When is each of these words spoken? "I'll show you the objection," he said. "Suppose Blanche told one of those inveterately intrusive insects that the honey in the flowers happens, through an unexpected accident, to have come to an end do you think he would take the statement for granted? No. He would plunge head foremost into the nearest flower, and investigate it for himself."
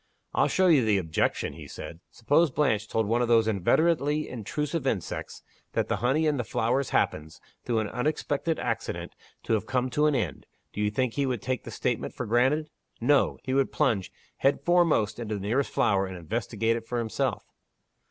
"I'll 0.33 0.47
show 0.47 0.65
you 0.65 0.83
the 0.83 0.97
objection," 0.97 1.53
he 1.53 1.67
said. 1.67 1.99
"Suppose 2.09 2.49
Blanche 2.49 2.87
told 2.87 3.05
one 3.05 3.21
of 3.21 3.27
those 3.27 3.47
inveterately 3.47 4.27
intrusive 4.27 4.87
insects 4.87 5.43
that 5.73 5.89
the 5.89 5.97
honey 5.97 6.25
in 6.25 6.37
the 6.37 6.43
flowers 6.43 6.89
happens, 6.89 7.39
through 7.63 7.77
an 7.81 7.87
unexpected 7.87 8.57
accident, 8.57 9.13
to 9.43 9.53
have 9.53 9.67
come 9.67 9.91
to 9.91 10.07
an 10.07 10.15
end 10.15 10.47
do 10.73 10.81
you 10.81 10.89
think 10.89 11.13
he 11.13 11.27
would 11.27 11.43
take 11.43 11.65
the 11.65 11.69
statement 11.69 12.15
for 12.15 12.25
granted? 12.25 12.71
No. 12.99 13.37
He 13.43 13.53
would 13.53 13.71
plunge 13.71 14.11
head 14.37 14.61
foremost 14.61 15.19
into 15.19 15.35
the 15.35 15.41
nearest 15.41 15.69
flower, 15.71 16.07
and 16.07 16.17
investigate 16.17 16.75
it 16.77 16.87
for 16.87 16.97
himself." 16.97 17.45